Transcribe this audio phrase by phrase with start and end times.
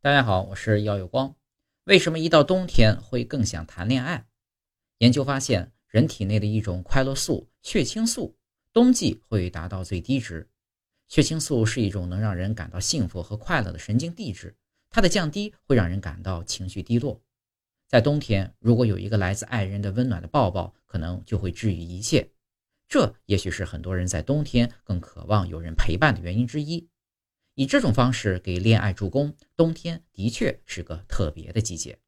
[0.00, 1.34] 大家好，我是耀有光。
[1.82, 4.28] 为什么一到冬天会更想谈恋爱？
[4.98, 8.36] 研究发现，人体内的一种快乐素血清素，
[8.72, 10.48] 冬季会达到最低值。
[11.08, 14.54] 血清素是一种能让人感到幸福和快乐的神经递质，
[14.88, 17.20] 它的降低会让人感到情绪低落。
[17.88, 22.30] 在冬天，如果有一个来自爱人的温暖的抱抱，可能就会治愈一切。
[22.86, 26.88] 这也许是很多人在冬天更渴望有人陪伴的原因之一。
[27.58, 31.98] 以这种方式给恋爱助攻，冬天的确是个特别的季节。